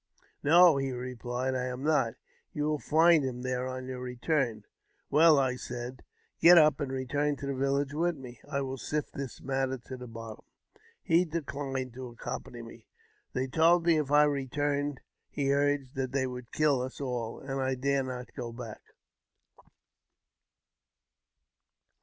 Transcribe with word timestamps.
"No," 0.41 0.77
he 0.77 0.91
replied," 0.91 1.53
I 1.55 1.65
am 1.67 1.83
not. 1.83 2.15
You 2.53 2.63
will 2.63 2.79
find 2.79 3.23
him 3.23 3.43
there 3.43 3.67
o] 3.67 3.77
your 3.77 3.99
return."" 3.99 4.65
Well," 5.11 5.35
said 5.59 5.97
I," 5.99 6.03
get 6.41 6.57
up 6.57 6.79
and 6.79 6.91
return 6.91 7.35
to 7.35 7.45
the 7.45 7.53
village 7.53 7.93
with 7.93 8.17
me 8.17 8.39
I 8.51 8.61
will 8.61 8.79
sift 8.79 9.13
this 9.13 9.41
matter 9.41 9.77
to 9.77 9.97
the 9.97 10.07
bottom." 10.07 10.43
He 11.03 11.23
declined 11.23 11.93
to 11.93 12.07
accompany 12.07 12.63
me." 12.63 12.87
They 13.33 13.45
told 13.45 13.85
me, 13.85 13.97
if 13.97 14.09
I 14.09 14.23
re 14.23 14.41
i 14.45 14.45
turned," 14.47 15.01
he 15.29 15.53
urged, 15.53 15.93
"that 15.93 16.13
they 16.13 16.25
would 16.25 16.51
kill 16.51 16.81
us 16.81 16.99
all; 16.99 17.39
and 17.39 17.61
I 17.61 17.75
dare 17.75 18.01
not 18.03 18.33
go 18.33 18.51
back." 18.51 18.81